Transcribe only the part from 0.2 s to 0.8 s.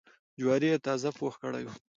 جواري یې